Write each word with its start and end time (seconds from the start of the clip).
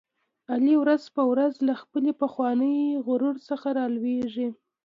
علي 0.51 0.75
ورځ 0.81 1.03
په 1.15 1.21
ورځ 1.31 1.53
له 1.67 1.73
خپل 1.81 2.03
پخواني 2.21 2.77
غرور 3.05 3.35
څخه 3.49 3.67
را 3.77 3.85
کوزېږي. 3.93 4.47